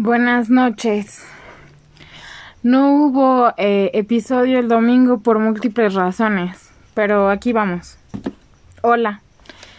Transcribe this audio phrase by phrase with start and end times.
[0.00, 1.26] Buenas noches.
[2.62, 7.98] No hubo eh, episodio el domingo por múltiples razones, pero aquí vamos.
[8.82, 9.22] Hola,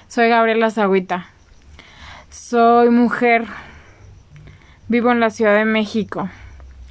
[0.09, 1.27] soy Gabriela Zagüita.
[2.29, 3.45] Soy mujer.
[4.89, 6.29] Vivo en la Ciudad de México.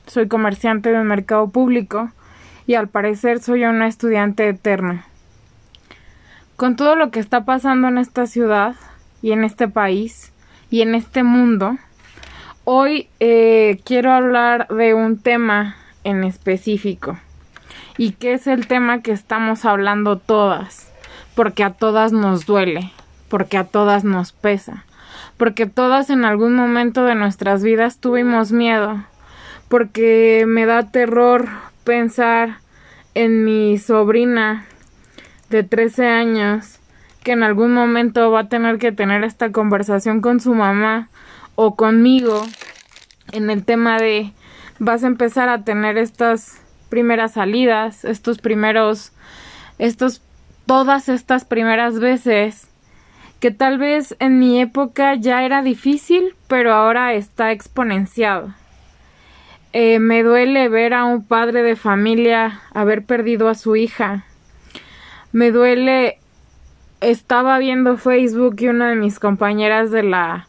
[0.06, 2.10] Soy comerciante del mercado público
[2.66, 5.04] y al parecer soy una estudiante eterna.
[6.56, 8.74] Con todo lo que está pasando en esta ciudad
[9.20, 10.32] y en este país
[10.70, 11.76] y en este mundo,
[12.71, 17.19] Hoy eh, quiero hablar de un tema en específico.
[17.97, 20.92] Y que es el tema que estamos hablando todas,
[21.34, 22.92] porque a todas nos duele,
[23.30, 24.84] porque a todas nos pesa,
[25.39, 29.03] porque todas en algún momento de nuestras vidas tuvimos miedo,
[29.70, 31.48] porque me da terror
[31.84, 32.59] pensar
[33.14, 34.66] en mi sobrina
[35.48, 36.80] de 13 años
[37.25, 41.09] que en algún momento va a tener que tener esta conversación con su mamá
[41.61, 42.45] o conmigo
[43.32, 44.32] en el tema de
[44.78, 49.12] vas a empezar a tener estas primeras salidas, estos primeros,
[49.78, 50.22] estos,
[50.66, 52.69] todas estas primeras veces
[53.41, 58.53] que tal vez en mi época ya era difícil, pero ahora está exponenciado.
[59.72, 64.25] Eh, me duele ver a un padre de familia haber perdido a su hija.
[65.31, 66.19] Me duele,
[67.00, 70.48] estaba viendo Facebook y una de mis compañeras de la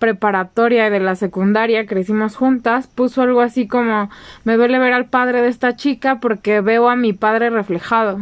[0.00, 4.10] preparatoria y de la secundaria, crecimos juntas, puso algo así como
[4.42, 8.18] me duele ver al padre de esta chica porque veo a mi padre reflejado.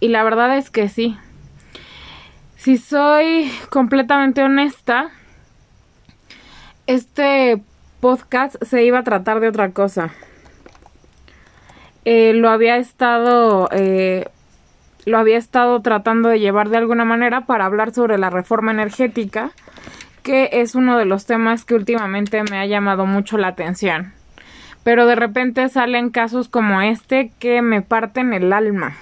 [0.00, 1.16] Y la verdad es que sí.
[2.56, 5.10] Si soy completamente honesta,
[6.86, 7.62] este
[8.00, 10.10] podcast se iba a tratar de otra cosa.
[12.04, 14.26] Eh, lo había estado eh,
[15.04, 19.52] lo había estado tratando de llevar de alguna manera para hablar sobre la reforma energética
[20.22, 24.12] que es uno de los temas que últimamente me ha llamado mucho la atención.
[24.84, 28.94] Pero de repente salen casos como este que me parten el alma.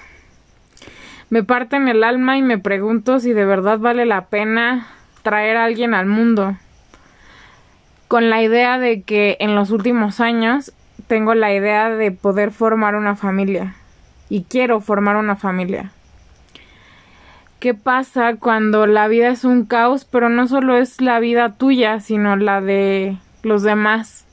[1.29, 4.87] Me parten el alma y me pregunto si de verdad vale la pena
[5.23, 6.57] traer a alguien al mundo.
[8.07, 10.73] Con la idea de que en los últimos años
[11.07, 13.75] tengo la idea de poder formar una familia.
[14.29, 15.91] Y quiero formar una familia
[17.61, 21.99] qué pasa cuando la vida es un caos, pero no solo es la vida tuya,
[21.99, 24.25] sino la de los demás.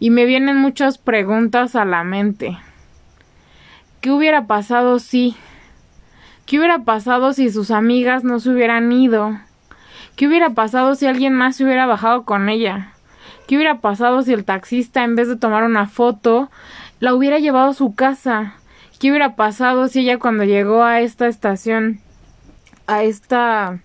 [0.00, 2.58] Y me vienen muchas preguntas a la mente.
[4.00, 5.36] ¿Qué hubiera pasado si?
[6.44, 9.38] ¿Qué hubiera pasado si sus amigas no se hubieran ido?
[10.16, 12.92] ¿Qué hubiera pasado si alguien más se hubiera bajado con ella?
[13.46, 16.50] ¿Qué hubiera pasado si el taxista en vez de tomar una foto
[16.98, 18.54] la hubiera llevado a su casa?
[18.98, 22.00] ¿Qué hubiera pasado si ella cuando llegó a esta estación
[22.86, 23.78] a esta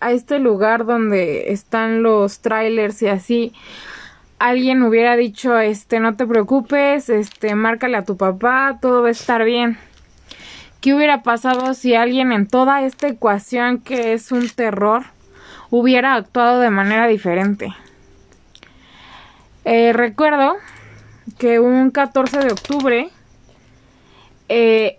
[0.00, 3.52] a este lugar donde están los trailers y así.
[4.38, 9.12] Alguien hubiera dicho este no te preocupes este márcale a tu papá todo va a
[9.12, 9.78] estar bien
[10.80, 15.04] qué hubiera pasado si alguien en toda esta ecuación que es un terror
[15.70, 17.72] hubiera actuado de manera diferente
[19.64, 20.56] eh, recuerdo
[21.38, 23.10] que un 14 de octubre
[24.48, 24.98] eh,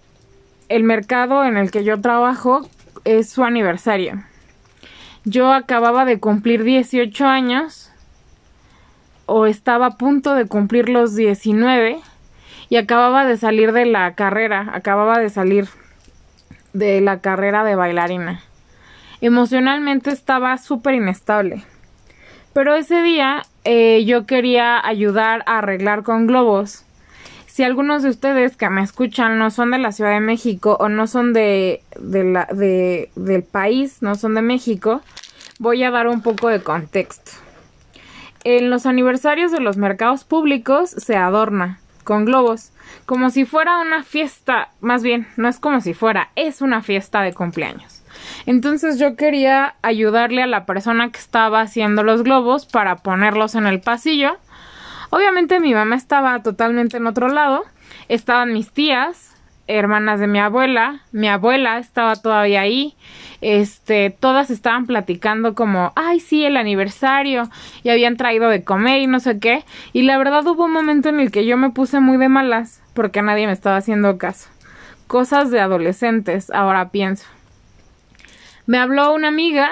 [0.70, 2.68] el mercado en el que yo trabajo
[3.06, 4.24] es su aniversario.
[5.26, 7.92] Yo acababa de cumplir 18 años
[9.26, 12.00] o estaba a punto de cumplir los 19
[12.70, 15.68] y acababa de salir de la carrera, acababa de salir
[16.74, 18.42] de la carrera de bailarina.
[19.22, 21.64] Emocionalmente estaba súper inestable.
[22.54, 26.86] Pero ese día eh, yo quería ayudar a arreglar con globos
[27.54, 30.90] si algunos de ustedes que me escuchan no son de la Ciudad de México o
[30.90, 35.02] no son de, del país, no son de México,
[35.60, 37.34] voy a dar un poco de contexto.
[38.44, 42.72] En los aniversarios de los mercados públicos se adorna con globos,
[43.06, 47.22] como si fuera una fiesta, más bien, no es como si fuera, es una fiesta
[47.22, 48.02] de cumpleaños.
[48.48, 53.68] Entonces yo quería ayudarle a la persona que estaba haciendo los globos para ponerlos en
[53.68, 54.38] el pasillo
[55.14, 57.66] Obviamente mi mamá estaba totalmente en otro lado,
[58.10, 59.36] estaban mis tías,
[59.68, 62.96] hermanas de mi abuela, mi abuela estaba todavía ahí,
[63.40, 67.48] este, todas estaban platicando como, ay, sí, el aniversario,
[67.84, 69.64] y habían traído de comer y no sé qué,
[69.94, 72.82] y la verdad hubo un momento en el que yo me puse muy de malas,
[72.96, 74.50] porque nadie me estaba haciendo caso.
[75.06, 77.28] Cosas de adolescentes, ahora pienso.
[78.66, 79.70] Me habló una amiga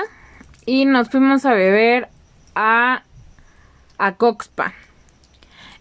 [0.68, 2.10] y nos fuimos a beber
[2.54, 3.02] a,
[3.98, 4.76] a Coxpa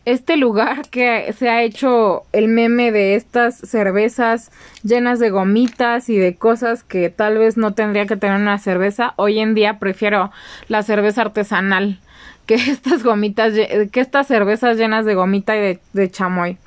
[0.05, 4.50] este lugar que se ha hecho el meme de estas cervezas
[4.82, 9.12] llenas de gomitas y de cosas que tal vez no tendría que tener una cerveza,
[9.17, 10.31] hoy en día prefiero
[10.69, 11.99] la cerveza artesanal
[12.47, 13.52] que estas gomitas,
[13.93, 16.58] que estas cervezas llenas de gomita y de, chamoy.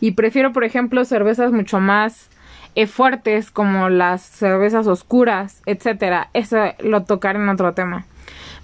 [0.00, 2.28] Y prefiero, por ejemplo, cervezas mucho más
[2.74, 6.30] eh, fuertes como las cervezas oscuras, etcétera.
[6.34, 8.04] Eso lo tocaré en otro tema.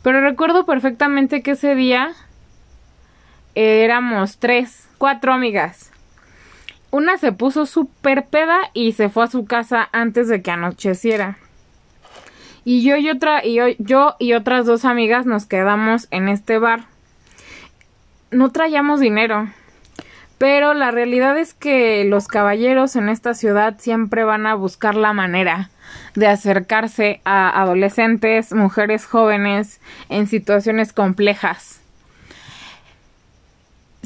[0.02, 2.12] Pero recuerdo perfectamente que ese día
[3.54, 5.90] éramos tres, cuatro amigas.
[6.90, 11.38] Una se puso súper peda y se fue a su casa antes de que anocheciera.
[12.64, 16.58] Y yo y otra y yo, yo y otras dos amigas nos quedamos en este
[16.58, 16.84] bar.
[18.30, 19.48] No traíamos dinero.
[20.38, 25.12] Pero la realidad es que los caballeros en esta ciudad siempre van a buscar la
[25.12, 25.70] manera
[26.14, 31.83] de acercarse a adolescentes, mujeres jóvenes en situaciones complejas.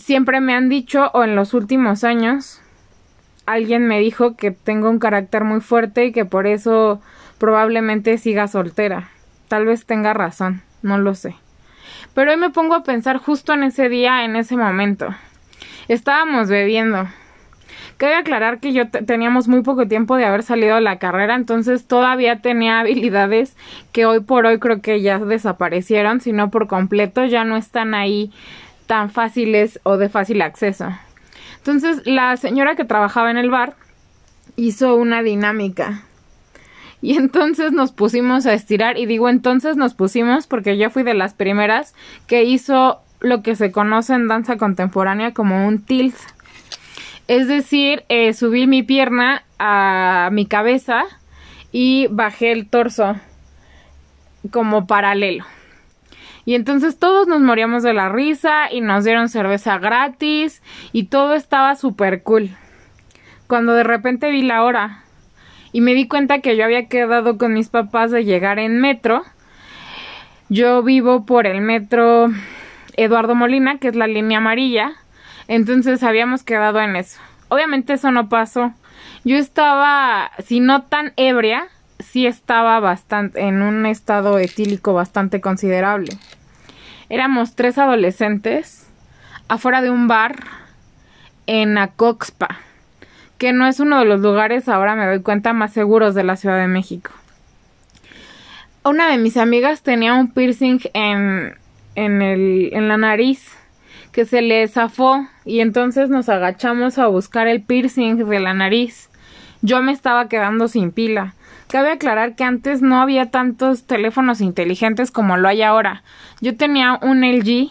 [0.09, 2.63] Siempre me han dicho, o en los últimos años,
[3.45, 7.03] alguien me dijo que tengo un carácter muy fuerte y que por eso
[7.37, 9.11] probablemente siga soltera.
[9.49, 11.35] Tal vez tenga razón, no lo sé.
[12.15, 15.15] Pero hoy me pongo a pensar justo en ese día, en ese momento.
[15.89, 17.07] Estábamos bebiendo.
[17.99, 21.87] Cabe aclarar que yo teníamos muy poco tiempo de haber salido de la carrera, entonces
[21.87, 23.59] todavía tenía habilidades
[23.93, 27.93] que hoy por hoy creo que ya desaparecieron, si no por completo, ya no están
[27.93, 28.33] ahí
[28.89, 30.89] tan fáciles o de fácil acceso.
[31.59, 33.77] Entonces la señora que trabajaba en el bar
[34.57, 36.03] hizo una dinámica.
[37.01, 41.15] Y entonces nos pusimos a estirar, y digo entonces nos pusimos porque yo fui de
[41.15, 41.95] las primeras
[42.27, 46.17] que hizo lo que se conoce en danza contemporánea como un tilt.
[47.29, 51.05] Es decir, eh, subí mi pierna a mi cabeza
[51.71, 53.17] y bajé el torso
[54.51, 55.45] como paralelo.
[56.49, 60.63] Y entonces todos nos moríamos de la risa y nos dieron cerveza gratis
[60.93, 62.49] y todo estaba súper cool.
[63.47, 65.03] Cuando de repente vi la hora
[65.73, 69.25] y me di cuenta que yo había quedado con mis papás de llegar en metro.
[70.49, 72.29] Yo vivo por el metro
[72.97, 74.93] Eduardo Molina, que es la línea amarilla.
[75.49, 77.21] Entonces habíamos quedado en eso.
[77.49, 78.73] Obviamente eso no pasó.
[79.23, 81.69] Yo estaba, si no tan ebria,
[81.99, 86.17] sí estaba bastante en un estado etílico bastante considerable.
[87.11, 88.87] Éramos tres adolescentes
[89.49, 90.45] afuera de un bar
[91.47, 92.59] en Acoxpa,
[93.39, 96.37] que no es uno de los lugares, ahora me doy cuenta, más seguros de la
[96.37, 97.11] Ciudad de México.
[98.85, 101.55] Una de mis amigas tenía un piercing en,
[101.95, 103.53] en, el, en la nariz
[104.13, 109.09] que se le zafó y entonces nos agachamos a buscar el piercing de la nariz.
[109.63, 111.35] Yo me estaba quedando sin pila.
[111.69, 116.03] Cabe aclarar que antes no había tantos teléfonos inteligentes como lo hay ahora.
[116.41, 117.71] Yo tenía un LG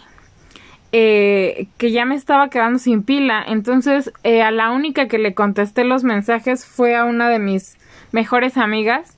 [0.91, 3.43] eh, que ya me estaba quedando sin pila.
[3.45, 7.77] Entonces eh, a la única que le contesté los mensajes fue a una de mis
[8.11, 9.17] mejores amigas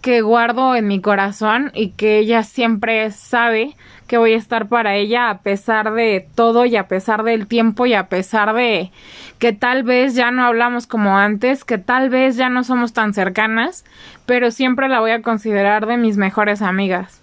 [0.00, 3.76] que guardo en mi corazón y que ella siempre sabe
[4.06, 7.84] que voy a estar para ella a pesar de todo y a pesar del tiempo
[7.86, 8.90] y a pesar de
[9.40, 13.14] que tal vez ya no hablamos como antes, que tal vez ya no somos tan
[13.14, 13.86] cercanas,
[14.26, 17.22] pero siempre la voy a considerar de mis mejores amigas.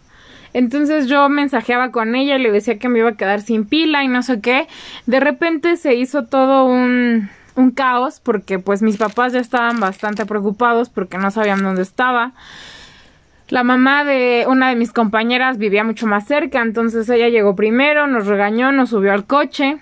[0.53, 4.03] Entonces yo mensajeaba con ella y le decía que me iba a quedar sin pila
[4.03, 4.67] y no sé qué.
[5.05, 10.25] De repente se hizo todo un, un caos porque pues mis papás ya estaban bastante
[10.25, 12.31] preocupados porque no sabían dónde estaba.
[13.49, 18.07] La mamá de una de mis compañeras vivía mucho más cerca, entonces ella llegó primero,
[18.07, 19.77] nos regañó, nos subió al coche,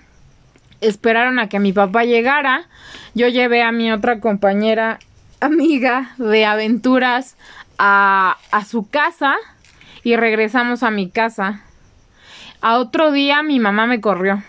[0.80, 2.66] esperaron a que mi papá llegara,
[3.14, 4.98] yo llevé a mi otra compañera
[5.40, 7.36] amiga de aventuras
[7.78, 9.36] a, a su casa
[10.02, 11.62] y regresamos a mi casa.
[12.60, 14.42] A otro día mi mamá me corrió.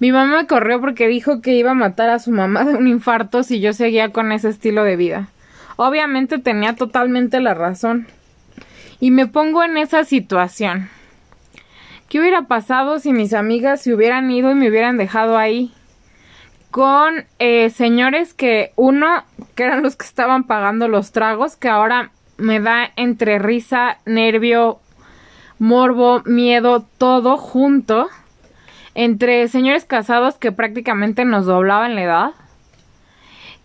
[0.00, 2.88] Mi mamá me corrió porque dijo que iba a matar a su mamá de un
[2.88, 5.28] infarto si yo seguía con ese estilo de vida.
[5.76, 8.06] Obviamente tenía totalmente la razón.
[8.98, 10.88] Y me pongo en esa situación.
[12.10, 15.72] ¿Qué hubiera pasado si mis amigas se hubieran ido y me hubieran dejado ahí?
[16.72, 19.22] Con eh, señores que uno,
[19.54, 24.80] que eran los que estaban pagando los tragos, que ahora me da entre risa, nervio,
[25.60, 28.08] morbo, miedo, todo junto.
[28.96, 32.30] Entre señores casados que prácticamente nos doblaban la edad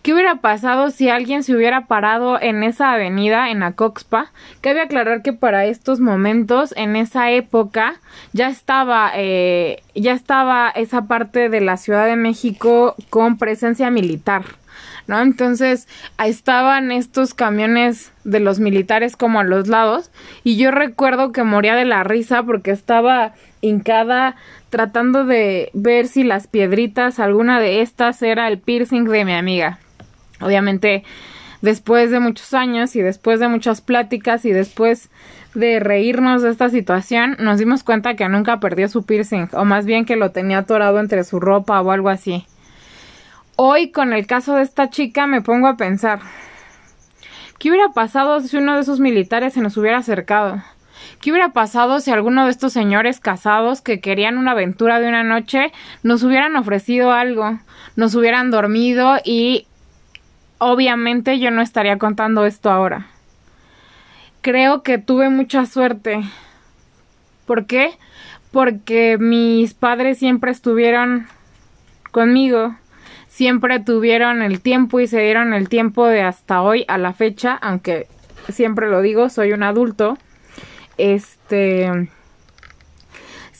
[0.06, 4.30] ¿Qué hubiera pasado si alguien se hubiera parado en esa avenida, en Acoxpa?
[4.60, 7.96] Cabe aclarar que para estos momentos, en esa época,
[8.32, 14.44] ya estaba, eh, ya estaba esa parte de la Ciudad de México con presencia militar.
[15.08, 15.20] ¿no?
[15.20, 15.88] Entonces,
[16.24, 20.12] estaban estos camiones de los militares como a los lados
[20.44, 24.36] y yo recuerdo que moría de la risa porque estaba hincada
[24.70, 29.80] tratando de ver si las piedritas, alguna de estas era el piercing de mi amiga.
[30.40, 31.04] Obviamente,
[31.62, 35.08] después de muchos años y después de muchas pláticas y después
[35.54, 39.86] de reírnos de esta situación, nos dimos cuenta que nunca perdió su piercing, o más
[39.86, 42.46] bien que lo tenía atorado entre su ropa o algo así.
[43.56, 46.20] Hoy, con el caso de esta chica, me pongo a pensar,
[47.58, 50.62] ¿qué hubiera pasado si uno de esos militares se nos hubiera acercado?
[51.22, 55.22] ¿Qué hubiera pasado si alguno de estos señores casados que querían una aventura de una
[55.22, 57.58] noche nos hubieran ofrecido algo,
[57.96, 59.66] nos hubieran dormido y
[60.58, 63.06] obviamente yo no estaría contando esto ahora?
[64.40, 66.20] Creo que tuve mucha suerte.
[67.46, 67.90] ¿Por qué?
[68.52, 71.26] Porque mis padres siempre estuvieron
[72.10, 72.76] conmigo,
[73.28, 77.54] siempre tuvieron el tiempo y se dieron el tiempo de hasta hoy a la fecha,
[77.54, 78.06] aunque
[78.48, 80.16] siempre lo digo, soy un adulto
[80.98, 82.08] este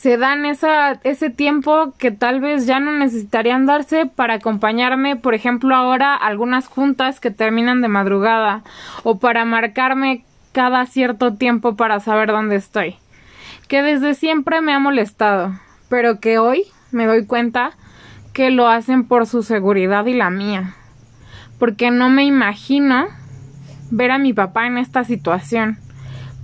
[0.07, 5.35] se dan esa, ese tiempo que tal vez ya no necesitarían darse para acompañarme, por
[5.35, 8.63] ejemplo, ahora algunas juntas que terminan de madrugada
[9.03, 12.95] o para marcarme cada cierto tiempo para saber dónde estoy.
[13.67, 15.59] Que desde siempre me ha molestado,
[15.89, 17.73] pero que hoy me doy cuenta
[18.33, 20.77] que lo hacen por su seguridad y la mía.
[21.59, 23.09] Porque no me imagino
[23.91, 25.79] ver a mi papá en esta situación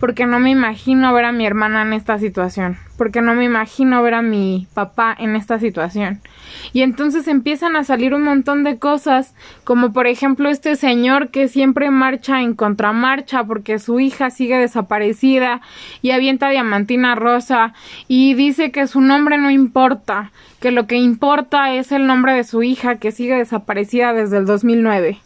[0.03, 4.03] porque no me imagino ver a mi hermana en esta situación, porque no me imagino
[4.03, 6.21] ver a mi papá en esta situación.
[6.73, 9.33] Y entonces empiezan a salir un montón de cosas,
[9.63, 15.61] como por ejemplo este señor que siempre marcha en contramarcha porque su hija sigue desaparecida
[16.03, 17.73] y avienta diamantina rosa
[18.09, 22.43] y dice que su nombre no importa, que lo que importa es el nombre de
[22.43, 25.21] su hija que sigue desaparecida desde el 2009.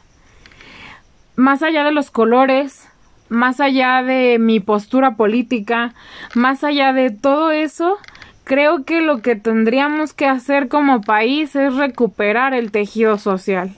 [1.34, 2.90] Más allá de los colores,
[3.28, 5.94] más allá de mi postura política,
[6.34, 7.98] más allá de todo eso,
[8.44, 13.74] creo que lo que tendríamos que hacer como país es recuperar el tejido social.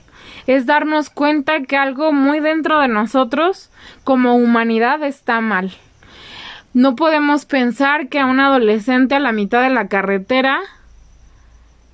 [0.47, 3.69] Es darnos cuenta que algo muy dentro de nosotros,
[4.03, 5.71] como humanidad, está mal.
[6.73, 10.59] No podemos pensar que a un adolescente a la mitad de la carretera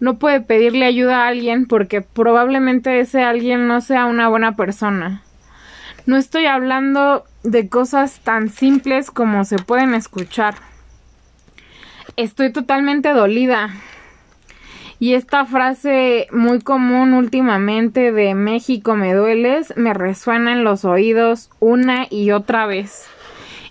[0.02, 5.25] no puede pedirle ayuda a alguien porque probablemente ese alguien no sea una buena persona.
[6.06, 10.54] No estoy hablando de cosas tan simples como se pueden escuchar.
[12.16, 13.72] Estoy totalmente dolida.
[15.00, 21.50] Y esta frase muy común últimamente de México me dueles me resuena en los oídos
[21.60, 23.08] una y otra vez.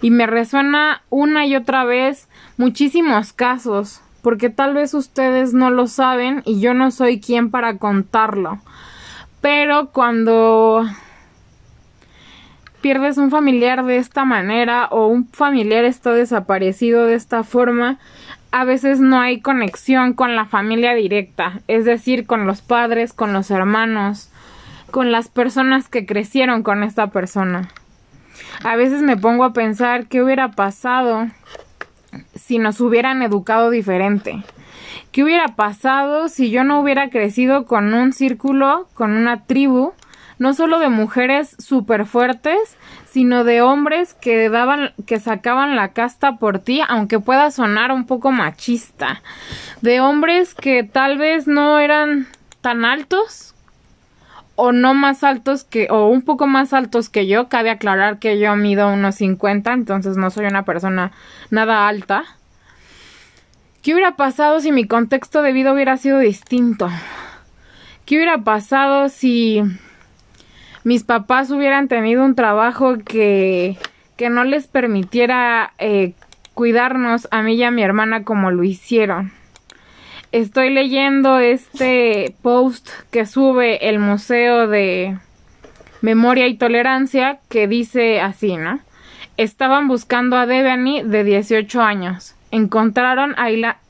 [0.02, 5.86] Y me resuena una y otra vez muchísimos casos, porque tal vez ustedes no lo
[5.86, 8.58] saben y yo no soy quien para contarlo.
[9.40, 10.84] Pero cuando
[12.84, 17.96] pierdes un familiar de esta manera o un familiar está desaparecido de esta forma,
[18.52, 23.32] a veces no hay conexión con la familia directa, es decir, con los padres, con
[23.32, 24.28] los hermanos,
[24.90, 27.70] con las personas que crecieron con esta persona.
[28.62, 31.28] A veces me pongo a pensar qué hubiera pasado
[32.34, 34.42] si nos hubieran educado diferente.
[35.10, 39.94] ¿Qué hubiera pasado si yo no hubiera crecido con un círculo, con una tribu,
[40.38, 42.76] no solo de mujeres súper fuertes,
[43.08, 48.06] sino de hombres que daban, que sacaban la casta por ti, aunque pueda sonar un
[48.06, 49.22] poco machista.
[49.82, 52.26] De hombres que tal vez no eran
[52.60, 53.54] tan altos
[54.56, 57.48] o no más altos que, o un poco más altos que yo.
[57.48, 61.12] Cabe aclarar que yo mido unos 50, entonces no soy una persona
[61.50, 62.24] nada alta.
[63.82, 66.88] ¿Qué hubiera pasado si mi contexto de vida hubiera sido distinto?
[68.06, 69.62] ¿Qué hubiera pasado si
[70.84, 73.76] mis papás hubieran tenido un trabajo que,
[74.16, 76.12] que no les permitiera eh,
[76.52, 79.32] cuidarnos a mí y a mi hermana como lo hicieron.
[80.30, 85.16] Estoy leyendo este post que sube el Museo de
[86.02, 88.80] Memoria y Tolerancia que dice así, ¿no?
[89.36, 92.34] Estaban buscando a Devani de 18 años.
[92.50, 93.48] Encontraron a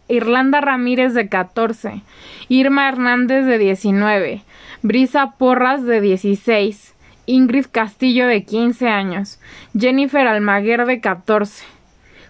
[0.08, 2.02] Irlanda Ramírez de 14,
[2.48, 4.42] Irma Hernández de 19,
[4.84, 9.40] Brisa Porras de 16, Ingrid Castillo de 15 años,
[9.74, 11.64] Jennifer Almaguer de 14.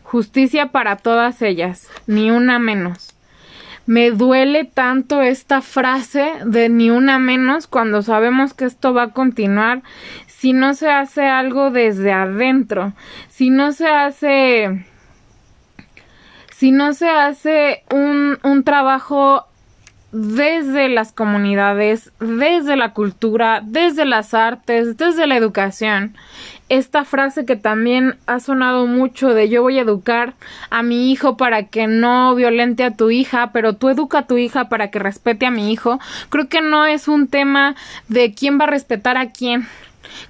[0.04, 3.12] Justicia para todas ellas, ni una menos.
[3.86, 9.10] Me duele tanto esta frase de ni una menos cuando sabemos que esto va a
[9.10, 9.82] continuar
[10.28, 12.92] si no se hace algo desde adentro,
[13.30, 14.86] si no se hace
[16.52, 19.48] si no se hace un, un trabajo
[20.14, 26.14] desde las comunidades, desde la cultura, desde las artes, desde la educación.
[26.68, 30.34] Esta frase que también ha sonado mucho de yo voy a educar
[30.70, 34.38] a mi hijo para que no violente a tu hija, pero tú educa a tu
[34.38, 37.74] hija para que respete a mi hijo, creo que no es un tema
[38.06, 39.66] de quién va a respetar a quién.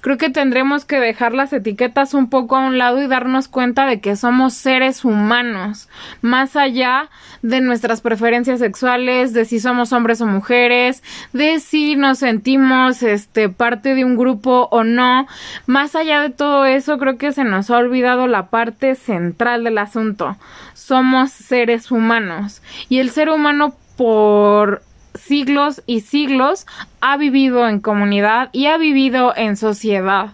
[0.01, 3.85] Creo que tendremos que dejar las etiquetas un poco a un lado y darnos cuenta
[3.85, 5.89] de que somos seres humanos,
[6.21, 7.09] más allá
[7.41, 11.03] de nuestras preferencias sexuales, de si somos hombres o mujeres,
[11.33, 15.27] de si nos sentimos este parte de un grupo o no.
[15.65, 19.77] Más allá de todo eso, creo que se nos ha olvidado la parte central del
[19.77, 20.37] asunto.
[20.73, 24.81] Somos seres humanos y el ser humano por
[25.15, 26.65] siglos y siglos
[27.01, 30.33] ha vivido en comunidad y ha vivido en sociedad.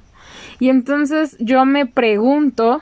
[0.60, 2.82] Y entonces yo me pregunto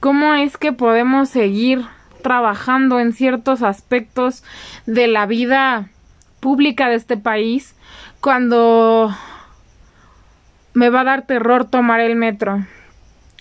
[0.00, 1.84] cómo es que podemos seguir
[2.22, 4.42] trabajando en ciertos aspectos
[4.86, 5.88] de la vida
[6.40, 7.74] pública de este país
[8.20, 9.14] cuando
[10.74, 12.66] me va a dar terror tomar el metro.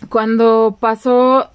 [0.10, 1.50] Cuando pasó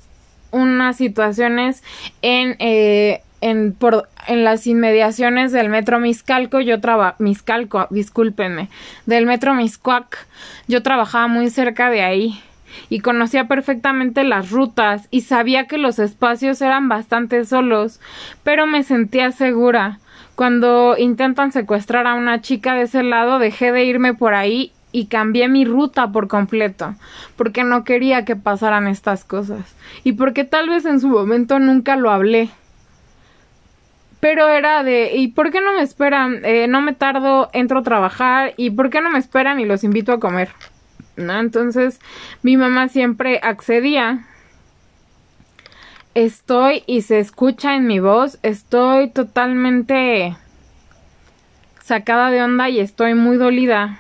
[0.51, 1.83] unas situaciones
[2.21, 8.69] en eh, en, por, en las inmediaciones del metro Miscalco, yo trabajaba, Miscalco, discúlpenme,
[9.07, 10.27] del metro Miscuac,
[10.69, 12.41] yo trabajaba muy cerca de ahí
[12.89, 18.01] y conocía perfectamente las rutas y sabía que los espacios eran bastante solos,
[18.43, 19.99] pero me sentía segura.
[20.35, 25.07] Cuando intentan secuestrar a una chica de ese lado, dejé de irme por ahí y
[25.07, 26.95] cambié mi ruta por completo,
[27.37, 29.75] porque no quería que pasaran estas cosas
[30.05, 32.51] y porque tal vez en su momento nunca lo hablé
[34.23, 36.45] pero era de, ¿y por qué no me esperan?
[36.45, 39.83] Eh, no me tardo, entro a trabajar, ¿y por qué no me esperan y los
[39.83, 40.51] invito a comer?
[41.17, 41.41] ¿No?
[41.41, 41.99] Entonces
[42.41, 44.25] mi mamá siempre accedía.
[46.15, 50.37] Estoy y se escucha en mi voz, estoy totalmente
[51.83, 53.99] sacada de onda y estoy muy dolida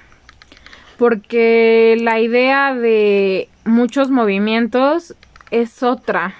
[0.99, 5.17] porque la idea de muchos movimientos
[5.51, 6.37] es otra.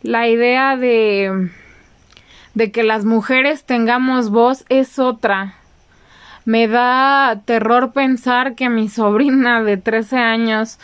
[0.00, 1.50] La idea de
[2.56, 5.56] de que las mujeres tengamos voz es otra.
[6.46, 10.78] Me da terror pensar que mi sobrina de 13 años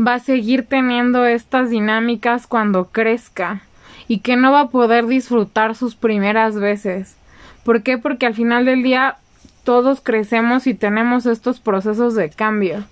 [0.00, 3.60] va a seguir teniendo estas dinámicas cuando crezca
[4.08, 7.18] y que no va a poder disfrutar sus primeras veces.
[7.62, 7.98] ¿Por qué?
[7.98, 9.18] Porque al final del día
[9.64, 12.84] todos crecemos y tenemos estos procesos de cambio.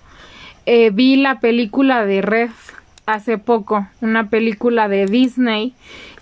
[0.67, 2.51] Eh, vi la película de Red
[3.07, 5.73] hace poco, una película de Disney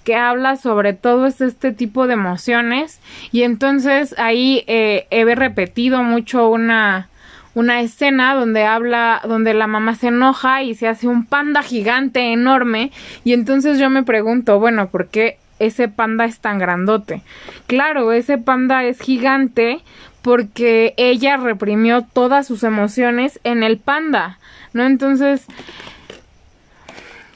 [0.05, 3.01] que habla sobre todo este tipo de emociones
[3.33, 7.09] y entonces ahí eh, he repetido mucho una
[7.55, 12.33] una escena donde habla, donde la mamá se enoja y se hace un panda gigante
[12.33, 12.91] enorme
[13.23, 17.21] y entonces yo me pregunto, bueno, ¿por qué ese panda es tan grandote?
[17.65, 19.79] Claro, ese panda es gigante
[20.21, 24.37] porque ella reprimió todas sus emociones en el panda,
[24.73, 24.83] ¿no?
[24.83, 25.45] Entonces,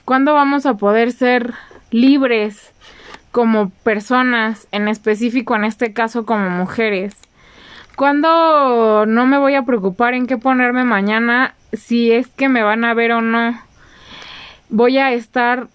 [0.04, 1.54] ¿cuándo vamos a poder ser
[1.92, 2.74] libres
[3.32, 7.16] como personas, en específico en este caso como mujeres.
[7.96, 12.86] Cuando no me voy a preocupar en qué ponerme mañana, si es que me van
[12.86, 13.62] a ver o no,
[14.70, 15.68] voy a estar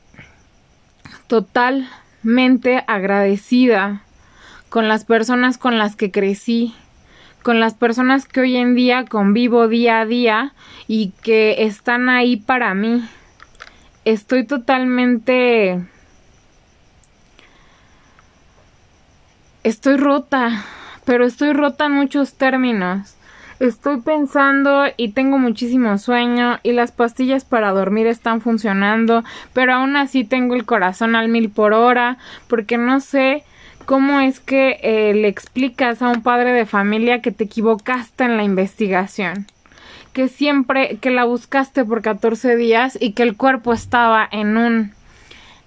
[1.26, 4.02] totalmente agradecida
[4.68, 6.74] con las personas con las que crecí,
[7.42, 10.54] con las personas que hoy en día convivo día a día
[10.88, 13.04] y que están ahí para mí.
[14.04, 15.84] Estoy totalmente
[19.64, 20.62] estoy rota,
[21.04, 23.16] pero estoy rota en muchos términos.
[23.60, 29.96] Estoy pensando y tengo muchísimo sueño y las pastillas para dormir están funcionando, pero aún
[29.96, 33.42] así tengo el corazón al mil por hora porque no sé
[33.86, 38.36] cómo es que eh, le explicas a un padre de familia que te equivocaste en
[38.36, 39.46] la investigación
[40.12, 44.92] que siempre que la buscaste por 14 días y que el cuerpo estaba en un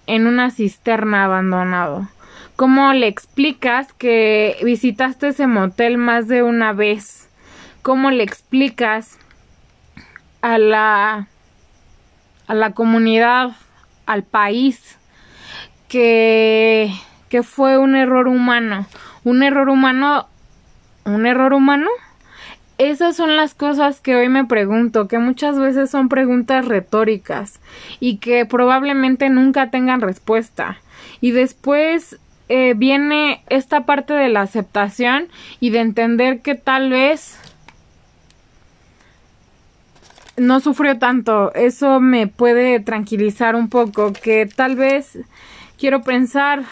[0.07, 2.07] en una cisterna abandonado.
[2.57, 7.29] ¿Cómo le explicas que visitaste ese motel más de una vez?
[7.83, 9.19] ¿Cómo le explicas
[10.41, 11.27] a la
[12.47, 13.51] a la comunidad,
[14.07, 14.97] al país
[15.87, 16.91] que
[17.29, 18.87] que fue un error humano?
[19.23, 20.25] Un error humano
[21.05, 21.89] un error humano?
[22.79, 27.59] Esas son las cosas que hoy me pregunto, que muchas veces son preguntas retóricas
[27.99, 30.77] y que probablemente nunca tengan respuesta.
[31.21, 35.27] Y después eh, viene esta parte de la aceptación
[35.59, 37.39] y de entender que tal vez
[40.37, 41.53] no sufrió tanto.
[41.55, 45.19] Eso me puede tranquilizar un poco, que tal vez
[45.77, 46.63] quiero pensar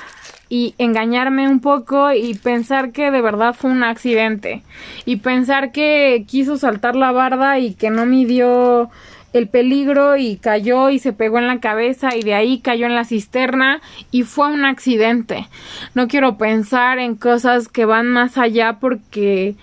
[0.48, 4.62] y engañarme un poco y pensar que de verdad fue un accidente
[5.06, 8.90] y pensar que quiso saltar la barda y que no midió
[9.38, 12.96] el peligro y cayó y se pegó en la cabeza y de ahí cayó en
[12.96, 15.48] la cisterna y fue un accidente.
[15.94, 19.56] No quiero pensar en cosas que van más allá porque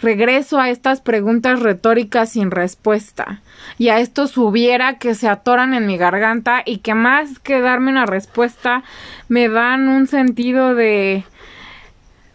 [0.00, 3.40] regreso a estas preguntas retóricas sin respuesta
[3.78, 7.90] y a estos hubiera que se atoran en mi garganta y que más que darme
[7.90, 8.84] una respuesta
[9.28, 11.24] me dan un sentido de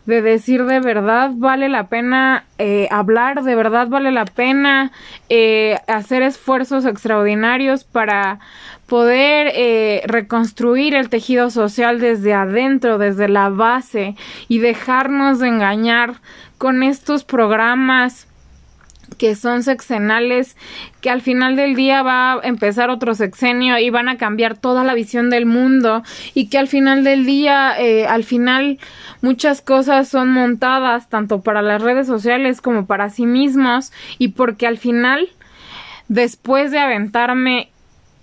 [0.05, 4.91] de decir de verdad vale la pena eh, hablar, de verdad vale la pena
[5.29, 8.39] eh, hacer esfuerzos extraordinarios para
[8.87, 14.15] poder eh, reconstruir el tejido social desde adentro, desde la base
[14.49, 16.15] y dejarnos de engañar
[16.57, 18.27] con estos programas
[19.13, 20.55] que son sexenales,
[21.01, 24.83] que al final del día va a empezar otro sexenio y van a cambiar toda
[24.83, 28.79] la visión del mundo y que al final del día, eh, al final
[29.21, 34.67] muchas cosas son montadas tanto para las redes sociales como para sí mismos y porque
[34.67, 35.29] al final,
[36.07, 37.69] después de aventarme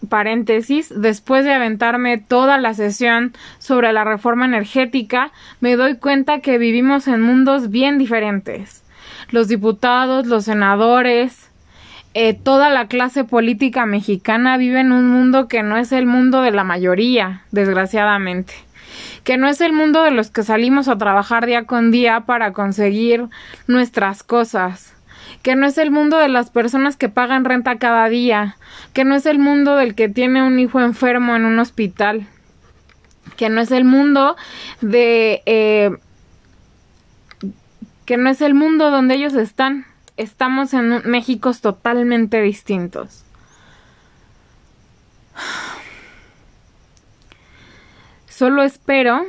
[0.08, 6.56] paréntesis, después de aventarme toda la sesión sobre la reforma energética, me doy cuenta que
[6.56, 8.82] vivimos en mundos bien diferentes
[9.30, 11.50] los diputados, los senadores,
[12.12, 16.42] eh, toda la clase política mexicana vive en un mundo que no es el mundo
[16.42, 18.52] de la mayoría, desgraciadamente.
[19.22, 22.52] Que no es el mundo de los que salimos a trabajar día con día para
[22.52, 23.26] conseguir
[23.68, 24.92] nuestras cosas,
[25.42, 28.56] que no es el mundo de las personas que pagan renta cada día,
[28.92, 32.26] que no es el mundo del que tiene un hijo enfermo en un hospital,
[33.36, 34.36] que no es el mundo
[34.80, 35.90] de eh,
[38.10, 39.86] que no es el mundo donde ellos están.
[40.16, 43.24] Estamos en Méxicos totalmente distintos.
[48.28, 49.24] Solo espero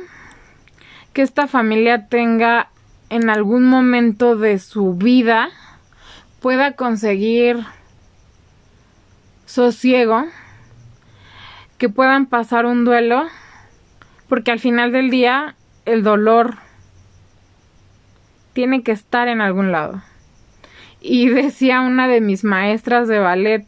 [1.12, 2.70] que esta familia tenga
[3.08, 5.50] en algún momento de su vida
[6.40, 7.64] pueda conseguir
[9.46, 10.24] sosiego,
[11.78, 13.28] que puedan pasar un duelo,
[14.28, 16.56] porque al final del día el dolor
[18.52, 20.02] tiene que estar en algún lado.
[21.00, 23.66] Y decía una de mis maestras de ballet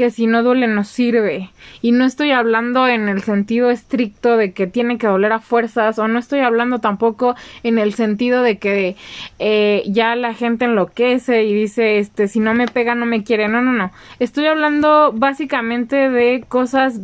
[0.00, 1.50] que si no duele no sirve.
[1.82, 5.98] Y no estoy hablando en el sentido estricto de que tiene que doler a fuerzas
[5.98, 8.96] o no estoy hablando tampoco en el sentido de que
[9.38, 13.48] eh, ya la gente enloquece y dice este si no me pega no me quiere.
[13.48, 13.90] No, no, no.
[14.20, 16.98] Estoy hablando básicamente de cosas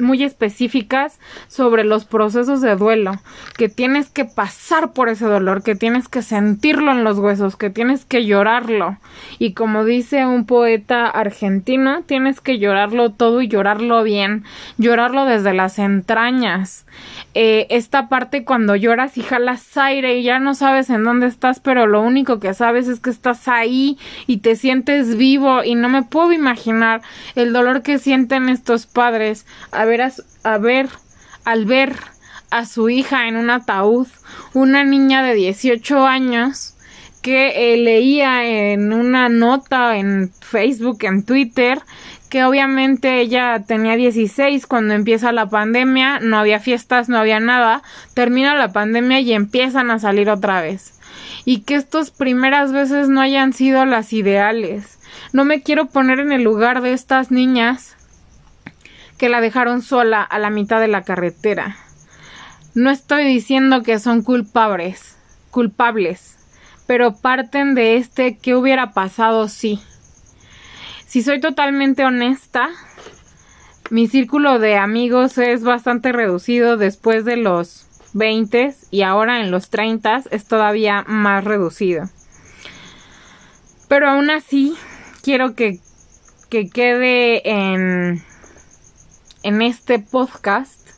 [0.00, 3.20] muy específicas sobre los procesos de duelo,
[3.56, 7.70] que tienes que pasar por ese dolor, que tienes que sentirlo en los huesos, que
[7.70, 8.98] tienes que llorarlo.
[9.38, 14.44] Y como dice un poeta argentino, tienes que llorarlo todo y llorarlo bien,
[14.78, 16.86] llorarlo desde las entrañas.
[17.34, 21.60] Eh, esta parte cuando lloras y jalas aire y ya no sabes en dónde estás,
[21.60, 25.88] pero lo único que sabes es que estás ahí y te sientes vivo y no
[25.88, 27.02] me puedo imaginar
[27.34, 29.46] el dolor que sienten estos padres
[29.90, 30.12] ver,
[30.44, 30.88] a, ver
[31.44, 31.96] al ver
[32.50, 34.08] a su hija en un ataúd,
[34.54, 36.74] una niña de 18 años
[37.22, 41.80] que eh, leía en una nota en Facebook, en Twitter,
[42.30, 47.82] que obviamente ella tenía 16 cuando empieza la pandemia, no había fiestas, no había nada,
[48.14, 50.98] termina la pandemia y empiezan a salir otra vez.
[51.44, 54.98] Y que estas primeras veces no hayan sido las ideales.
[55.32, 57.96] No me quiero poner en el lugar de estas niñas
[59.20, 61.76] que la dejaron sola a la mitad de la carretera.
[62.72, 65.14] No estoy diciendo que son culpables,
[65.50, 66.38] culpables,
[66.86, 69.78] pero parten de este que hubiera pasado si.
[71.06, 72.70] Si soy totalmente honesta,
[73.90, 79.68] mi círculo de amigos es bastante reducido después de los 20 y ahora en los
[79.68, 82.08] 30 es todavía más reducido.
[83.86, 84.74] Pero aún así,
[85.22, 85.78] quiero que,
[86.48, 88.24] que quede en,
[89.42, 90.88] en este podcast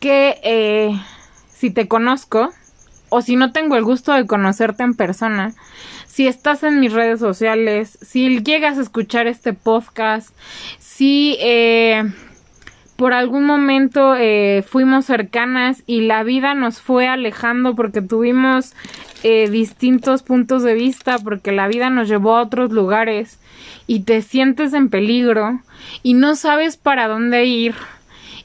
[0.00, 1.00] que eh,
[1.48, 2.52] si te conozco
[3.08, 5.54] o si no tengo el gusto de conocerte en persona,
[6.06, 10.30] si estás en mis redes sociales, si llegas a escuchar este podcast,
[10.78, 12.02] si eh,
[12.96, 18.74] por algún momento eh, fuimos cercanas y la vida nos fue alejando porque tuvimos
[19.22, 23.38] eh, distintos puntos de vista, porque la vida nos llevó a otros lugares
[23.86, 25.60] y te sientes en peligro
[26.02, 27.74] y no sabes para dónde ir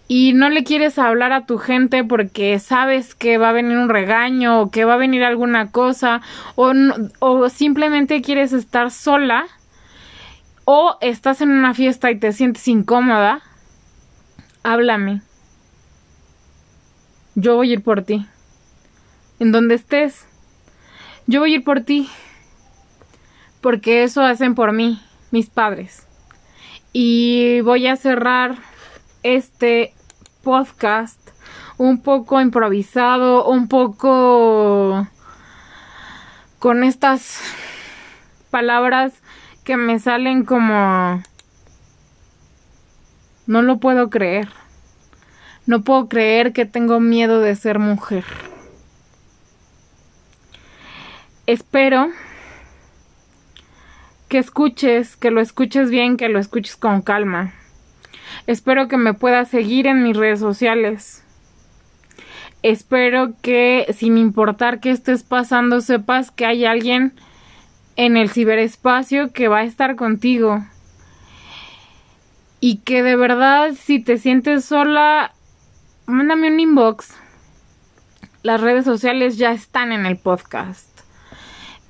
[0.07, 3.87] y no le quieres hablar a tu gente porque sabes que va a venir un
[3.87, 6.21] regaño o que va a venir alguna cosa
[6.55, 6.73] o,
[7.19, 9.45] o simplemente quieres estar sola
[10.65, 13.41] o estás en una fiesta y te sientes incómoda,
[14.63, 15.21] háblame.
[17.35, 18.25] Yo voy a ir por ti.
[19.39, 20.27] En donde estés,
[21.31, 22.09] yo voy a ir por ti.
[23.61, 26.07] Porque eso hacen por mí mis padres.
[26.93, 28.57] Y voy a cerrar
[29.23, 29.93] este
[30.43, 31.19] podcast
[31.77, 35.07] un poco improvisado, un poco
[36.59, 37.39] con estas
[38.49, 39.13] palabras
[39.63, 41.23] que me salen como...
[43.47, 44.49] No lo puedo creer.
[45.65, 48.25] No puedo creer que tengo miedo de ser mujer.
[51.47, 52.11] Espero
[54.29, 57.53] que escuches, que lo escuches bien, que lo escuches con calma.
[58.47, 61.23] Espero que me puedas seguir en mis redes sociales.
[62.63, 67.13] Espero que, sin importar qué estés pasando, sepas que hay alguien
[67.95, 70.63] en el ciberespacio que va a estar contigo.
[72.59, 75.33] Y que de verdad, si te sientes sola,
[76.05, 77.15] mándame un inbox.
[78.43, 80.90] Las redes sociales ya están en el podcast.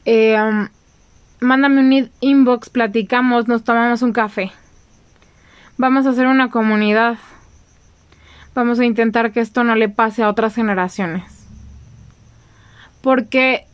[0.05, 0.67] Eh, um,
[1.39, 4.51] mándame un inbox, platicamos, nos tomamos un café.
[5.77, 7.17] Vamos a hacer una comunidad.
[8.53, 11.47] Vamos a intentar que esto no le pase a otras generaciones.
[13.01, 13.65] Porque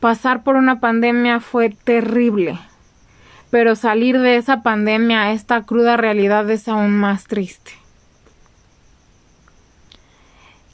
[0.00, 2.58] pasar por una pandemia fue terrible.
[3.50, 7.72] Pero salir de esa pandemia, esta cruda realidad es aún más triste.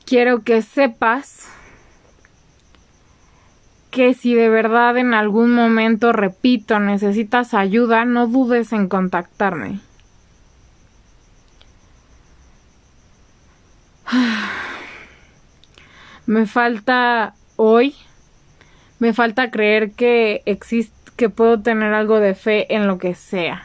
[0.06, 1.48] Quiero que sepas
[3.92, 9.80] que si de verdad en algún momento, repito, necesitas ayuda, no dudes en contactarme.
[16.26, 17.94] Me falta hoy,
[18.98, 23.64] me falta creer que existe, que puedo tener algo de fe en lo que sea.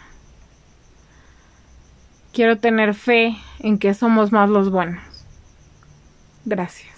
[2.34, 5.04] Quiero tener fe en que somos más los buenos.
[6.46, 6.97] Gracias.